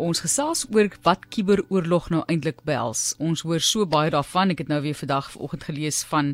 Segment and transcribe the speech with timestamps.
[0.00, 3.10] Ons gesels oor wat kuberoorlog nou eintlik behels.
[3.20, 4.54] Ons hoor so baie daarvan.
[4.54, 6.30] Ek het nou weer vandag vanoggend gelees van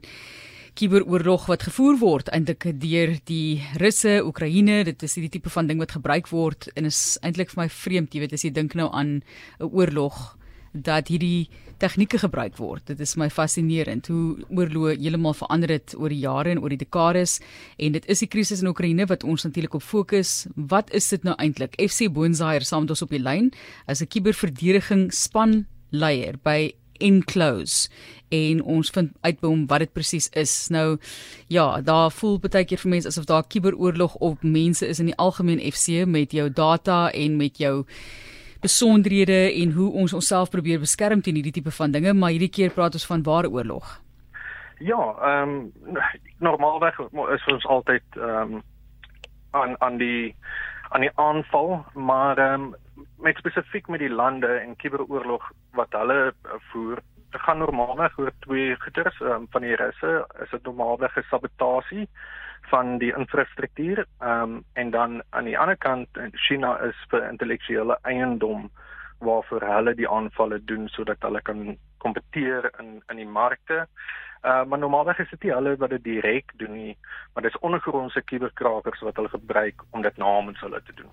[0.79, 4.85] kuberoorlog wat gevoer word eintlik deur die Russe, Oekraïne.
[4.87, 8.15] Dit is hierdie tipe van ding wat gebruik word en is eintlik vir my vreemd,
[8.15, 9.25] jy weet, as jy dink nou aan
[9.59, 10.39] 'n oorlog
[10.83, 11.49] dat hierdie
[11.79, 12.83] tegnieke gebruik word.
[12.91, 16.81] Dit is my fascinerend hoe oorloë heeltemal verander het oor die jare en oor die
[16.81, 17.39] dekades
[17.79, 20.47] en dit is die krisis in Oekraïne wat ons natuurlik op fokus.
[20.55, 21.79] Wat is dit nou eintlik?
[21.79, 23.53] FC Boonzaier saam met ons op die lyn
[23.87, 27.89] as 'n kuberverdediging span leier by Enclose
[28.29, 30.69] en ons vind uit by hom wat dit presies is.
[30.71, 30.99] Nou
[31.49, 35.17] ja, daar voel baie keer vir mense asof daar kuberoorlog op mense is in die
[35.17, 37.85] algemeen FC met jou data en met jou
[38.61, 42.75] besonderhede en hoe ons onsself probeer beskerm teen hierdie tipe van dinge, maar hierdie keer
[42.75, 44.01] praat ons van ware oorlog.
[44.79, 45.99] Ja, ehm um,
[46.39, 46.99] normaalweg
[47.35, 48.63] is ons altyd ehm um,
[49.51, 50.37] aan aan die
[50.89, 52.75] aan die aanval, maar ehm um,
[53.19, 56.33] met spesifiek met die lande en kuberoorlog wat hulle
[56.71, 62.09] voer, gaan normaalweg oor twee goeters um, van die Russe, is dit normaalweg 'n sabotasie
[62.71, 64.07] van die infrastruktuur.
[64.21, 68.71] Ehm um, en dan aan die ander kant China is vir intellektuele eiendom
[69.19, 73.87] waarvoor hulle die aanvalle doen sodat hulle kan kompeteer in in die markte.
[74.43, 76.97] Uh maar normaalweg is dit nie hulle wat dit direk doen nie,
[77.35, 81.11] maar dis ondergrondse kuberkrakers wat hulle gebruik om dit namens hulle te doen.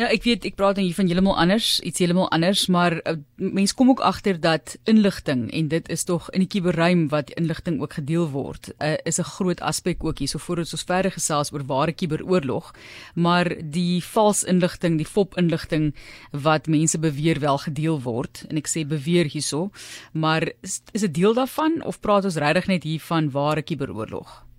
[0.00, 3.18] Ja, ek weet ek praat dan hier van heeltemal anders, iets heeltemal anders, maar uh,
[3.36, 7.82] mense kom ook agter dat inligting en dit is tog in die kuberruim wat inligting
[7.84, 11.66] ook gedeel word, uh, is 'n groot aspek ook hierso voordat ons verder gesels oor
[11.68, 12.72] ware kuberoorlog,
[13.14, 15.92] maar die vals inligting, die fop inligting
[16.32, 19.68] wat mense beweer wel gedeel word en ek sê beweer hierso,
[20.12, 24.49] maar is, 'n deel daarvan of praat ons regtig net hier van ware kuberoorlog?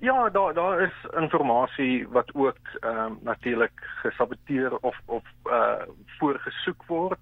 [0.00, 5.82] Ja, daar daar is inligting wat ook ehm um, natuurlik gesaboteer of of uh
[6.18, 7.18] voorgesoek word.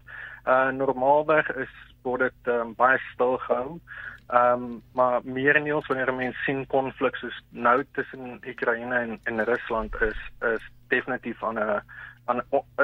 [0.47, 3.81] Uh normaalweg is word dit um, baie stil gehou.
[4.27, 9.21] Ehm um, maar meer en meer wanneer mense sien konflikte soos nou tussen Oekraïne en
[9.25, 11.83] en Rusland is is definitief aan 'n
[12.25, 12.43] aan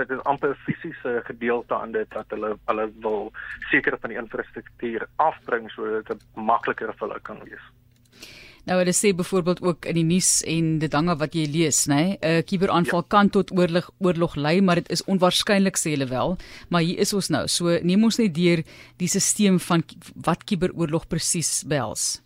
[0.09, 3.33] is amper fisiese gedeelte aan dit dat hulle hulle wil
[3.71, 7.74] seker van die infrastruktuur afbring sodat dit makliker vir hulle kan wees.
[8.65, 11.83] Nou hulle sê byvoorbeeld ook in die nuus en dit hang af wat jy lees,
[11.85, 11.95] nê?
[11.95, 12.17] Nee?
[12.17, 13.09] 'n uh, Kuberaanval ja.
[13.15, 16.37] kan tot oorlog oorlog lei, maar dit is onwaarskynlik sê hulle wel.
[16.71, 17.45] Maar hier is ons nou.
[17.47, 18.65] So neem ons net deur
[18.97, 19.85] die stelsel van
[20.17, 22.25] wat kuberoorlog presies behels.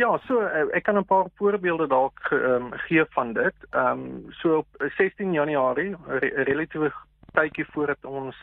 [0.00, 3.56] Ja, so uh, ek kan 'n paar voorbeelde dalk um, gee van dit.
[3.70, 6.94] Ehm um, so op 16 Januarie, re relatief
[7.36, 8.36] tydjie voordat ons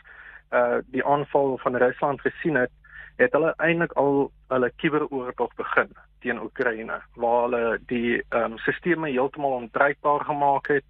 [0.54, 2.70] uh die aanval van Rusland gesien het,
[3.16, 5.90] het hulle eintlik al hulle kuberoorlog begin
[6.20, 10.84] teen Oekraïne waar hulle die ehm um, stelsels heeltemal onbruikbaar gemaak het.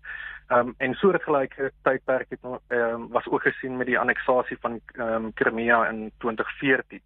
[0.48, 4.81] Ehm um, en soortgelyke tydperk het ehm um, was ook gesien met die anneksasie van
[4.94, 7.00] ehm um, Crimea in 2014.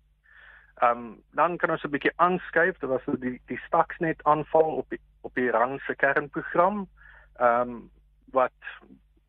[0.81, 4.88] Ehm um, dan kan ons 'n bietjie aanskuif, dit was die die Stuxnet aanval op
[4.88, 6.88] die, op Iran se kernprogram.
[7.37, 7.91] Ehm um,
[8.32, 8.52] wat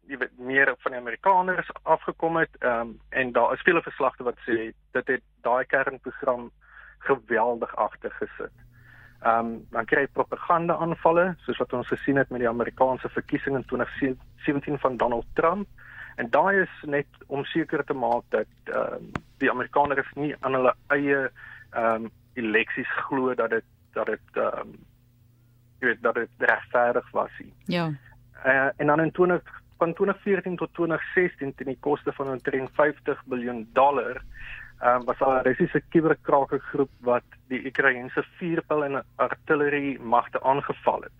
[0.07, 4.23] jy weet meer van die Amerikaners afgekom het ehm um, en daar is vele verslagte
[4.23, 6.51] wat sê dit het daai kernprogram
[6.99, 8.70] geweldig agter gesit.
[9.21, 13.09] Ehm um, dan kry jy propaganda aanvalle soos wat ons gesien het met die Amerikaanse
[13.09, 15.67] verkiesing in 2017 van Donald Trump
[16.15, 20.57] en daai is net om seker te maak dat ehm um, die Amerikaners nie aan
[20.57, 24.73] hulle eie ehm um, eleksies glo dat dit dat dit ehm um,
[25.81, 27.53] jy weet dat dit regverdig was nie.
[27.65, 27.87] Ja.
[28.45, 29.41] Uh, en dan in 20
[29.77, 34.21] van 2014 tot 2016 teen die koste van omtrent 50 miljard dollar
[34.81, 41.01] ehm um, was daar 'n Russiese kuberkrakergroep wat die Oekraïense vuurpyl en artillerie magte aangeval
[41.01, 41.17] het.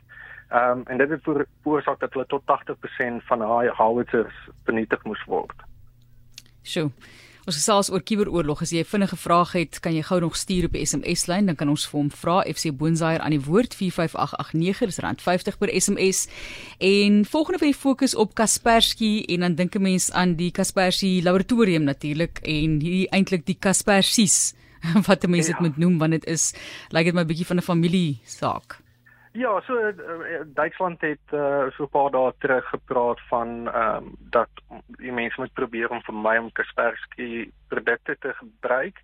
[0.50, 1.24] Ehm um, en dit het
[1.62, 5.62] veroorsaak dat hulle tot 80% van daai howitzers vernietig moes word.
[6.64, 6.92] Sjoe.
[7.41, 8.62] Ons gesels oor kuberoorlog.
[8.62, 11.46] As jy 'n vinnige vraag het, kan jy gou nog stuur op die SMS lyn,
[11.46, 15.57] dan kan ons vir hom vra FC Boonzaier aan die woord 45889 dis rand 50
[15.57, 16.28] per SMS.
[16.78, 21.22] En volgende van die fokus op Kaspersky en dan dink 'n mens aan die Kaspersky
[21.24, 24.53] laboratorium natuurlik en hier eintlik die Kaspersies
[25.08, 25.61] wat mense dit ja.
[25.61, 26.53] moet noem want dit is
[26.90, 28.81] lyk like dit my bietjie van 'n familie saak.
[29.34, 34.16] Ja, so uh, Duitsland het uh, so 'n paar dae terug gepraat van ehm um,
[34.20, 34.50] dat
[34.88, 39.02] die mense moet probeer om vir my om Kaspersky produkte te gebruik.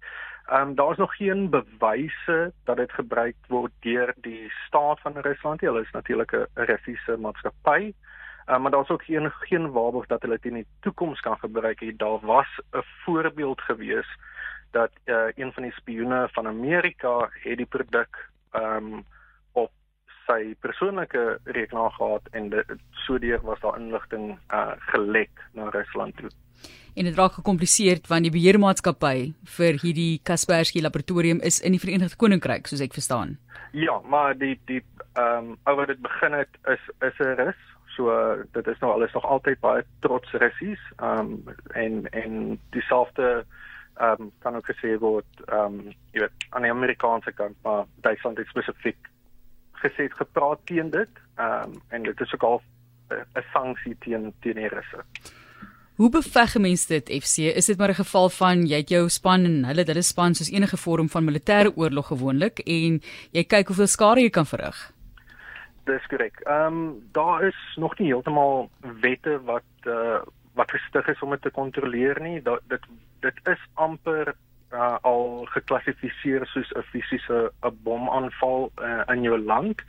[0.48, 5.18] Ehm um, daar is nog geen bewyse dat dit gebruik word deur die staat van
[5.18, 5.62] Rusland.
[5.62, 7.94] Hulle is natuurlik 'n Russiese maatskappy.
[8.50, 11.80] Um, maar daar's ook geen geen waarborg dat hulle dit in die toekoms kan gebruik
[11.82, 11.96] nie.
[11.96, 14.18] Daar was 'n voorbeeld gewees
[14.72, 19.06] dat uh, een van die spioene van Amerika het die produk ehm um,
[20.28, 22.74] sy persoonlike rekenaar gehad en dit
[23.06, 26.30] sodoor was daar inligting uh gelek na Rusland toe.
[26.96, 29.18] En dit raak gekompliseerd want die beheermaatskappy
[29.58, 33.38] vir hierdie Kaspersky laboratorium is in die Verenigde Koninkryk soos ek verstaan.
[33.72, 34.84] Ja, maar die die
[35.18, 37.62] ehm um, oor dit begin het is is 'n rus.
[37.96, 40.82] So uh, dit is nou alles nog altyd baie trots Russies.
[40.98, 43.46] Ehm um, en en dieselfde
[43.98, 47.86] ehm um, kan ook gesê word ehm um, jy weet aan die Amerikaanse kant maar
[48.02, 48.98] Duitsland het spesifiek
[49.84, 51.10] gesê gepraat teen dit.
[51.38, 52.62] Ehm um, en dit is ook al
[53.10, 55.04] 'n sanksie teen teen die Russe.
[55.98, 57.38] Hoe beveg mense dit FC?
[57.58, 60.36] Is dit maar 'n geval van jy het jou span en hulle het hulle span
[60.36, 63.02] soos enige vorm van militêre oorlog gewoonlik en
[63.32, 64.92] jy kyk hoeveel skade jy kan verrig?
[65.86, 66.40] Dis korrek.
[66.46, 68.70] Ehm um, daar is nog nie heeltemal
[69.02, 70.22] wette wat uh,
[70.54, 72.42] wat gestig is om dit te kontroleer nie.
[72.42, 72.82] Dat dit
[73.20, 74.36] dit is amper
[75.68, 79.82] al geklassifiseer soos 'n fisiese 'n bomaanval uh, in jou land.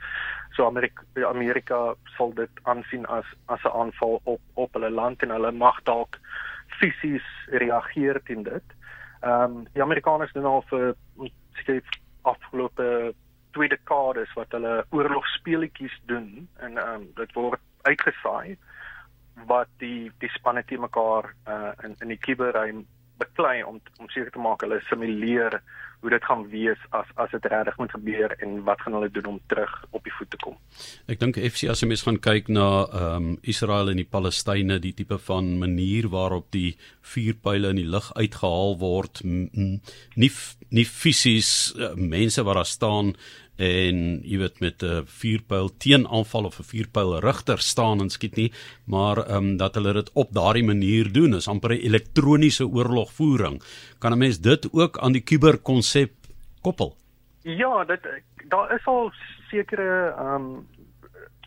[0.51, 5.29] So Amerika Amerika sal dit aansien as as 'n aanval op op hulle land en
[5.29, 6.19] hulle mag dalk
[6.67, 8.63] fisies reageer teen dit.
[9.21, 10.95] Ehm um, die Amerikaners doen al vir
[11.53, 11.85] skep
[12.21, 13.13] afgelope
[13.51, 18.57] twee dekades wat hulle oorlogspeletjies doen en ehm um, dit word uitgesaai
[19.47, 22.87] wat die die spanne te mekaar uh, in in die kuberruim
[23.19, 25.59] beklei om om seker te maak hulle simuleer
[25.99, 29.25] hoe dit gaan wees as as dit regtig moet gebeur en wat gaan hulle doen
[29.33, 30.55] om terug op die voet te kom.
[31.11, 34.79] Ek dink FC as jy mens gaan kyk na ehm um, Israel en die Palestynë,
[34.79, 36.77] die tipe van manier waarop die
[37.13, 40.31] vuurpyle in die lug uitgehaal word, nie
[40.69, 43.13] nie fisies uh, mense wat daar staan
[43.59, 48.51] en jy weet met 'n vuurpyl teenaanval of 'n vuurpyl rigter staan en skiet nie,
[48.85, 53.61] maar ehm um, dat hulle dit op daardie manier doen is amper 'n elektroniese oorlogvoering.
[53.99, 56.11] Kan 'n mens dit ook aan die kuberkonsep
[56.61, 56.95] koppel?
[57.41, 57.99] Ja, dit
[58.47, 59.11] daar is al
[59.49, 60.67] sekere ehm um,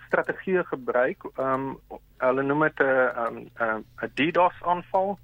[0.06, 1.25] strategieë gebruik.
[1.37, 1.79] Ehm um,
[2.19, 5.19] hulle noem dit 'n ehm 'n DDoS aanval.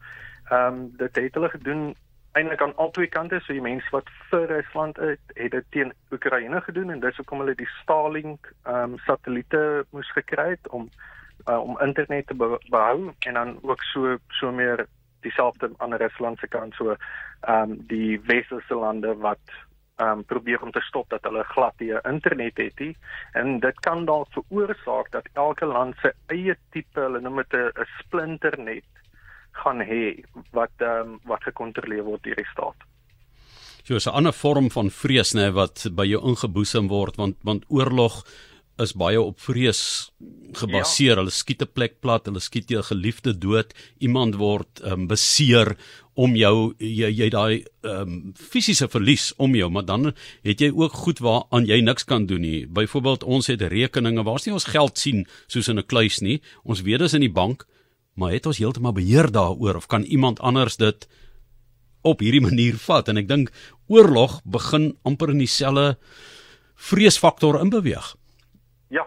[0.50, 1.94] Ehm um, dit het hulle gedoen
[2.32, 5.92] eintlik aan al twee kante so die mense wat vir Rusland het, het dit teen
[6.12, 10.88] Oekraïne gedoen en dis hoekom hulle die Starlink ehm um, satelliete moes gekry het om
[11.48, 12.36] uh, om internet te
[12.70, 14.86] behou en dan ook so so meer
[15.20, 19.56] dieselfde aan die Ruslandse kant so ehm um, die westerse lande wat
[19.98, 22.96] ehm um, probeer om te stop dat hulle glad die internet het nie.
[23.32, 27.86] En dit kan dalk veroorsaak dat elke land se eie tipe hulle noem dit 'n
[27.98, 28.84] splinternet
[29.64, 32.88] gaan hê wat ehm um, wat gekontroleer word deur die staat.
[33.84, 38.24] So 'n ander vorm van vrees nê wat by jou ingeboesem word want want oorlog
[38.78, 40.10] is baie op vrees
[40.52, 41.16] gebaseer.
[41.16, 41.22] Ja.
[41.22, 45.76] Hulle skiet 'n plek plat, hulle skiet jou geliefde dood, iemand word ehm um, beseer
[46.14, 50.12] om jou jy jy daai ehm um, fisiese verlies om jou, maar dan
[50.44, 52.66] het jy ook goed waaraan jy niks kan doen nie.
[52.66, 56.40] Byvoorbeeld ons het rekeninge waar's nie ons geld sien soos in 'n kluis nie.
[56.64, 57.66] Ons weet dit is in die bank
[58.18, 61.08] maar het ons heeltemal beheer daaroor of kan iemand anders dit
[62.02, 63.52] op hierdie manier vat en ek dink
[63.86, 65.96] oorlog begin amper in dieselfde
[66.88, 68.14] vreesfaktor inbeweeg.
[68.94, 69.06] Ja,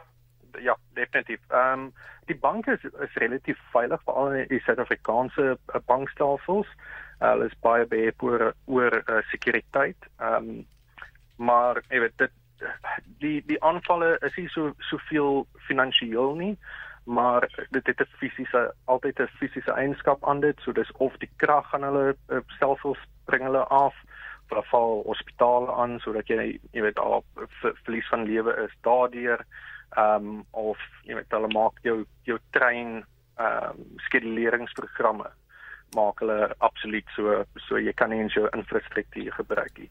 [0.59, 1.39] ja, definitief.
[1.49, 1.91] Ehm um,
[2.29, 6.69] die banke is, is relatief veilig veral in die Suid-Afrikaanse uh, bankstelsels.
[7.19, 10.07] Uh, hulle is baie beheer oor uh, sekuriteit.
[10.19, 10.61] Ehm um,
[11.41, 12.37] maar jy weet dit
[13.23, 16.51] die die aanvalle is nie so soveel finansiëel nie
[17.03, 20.59] maar dit het 'n fisiese altyd 'n fisiese eienskap aan dit.
[20.59, 23.95] So dis of die krag aan hulle uh, stelsels bring hulle af
[24.49, 27.23] of val hospitale aan sodat jy jy weet al
[27.61, 29.45] verlies van lewe is daardeur.
[29.89, 33.05] Ehm um, of jy weet hulle maak jou jou trein
[33.37, 35.31] ehm um, skeduleringsprogramme
[35.95, 39.89] maak hulle absoluut so so jy kan nie eens jou infrastruktuur gebruik nie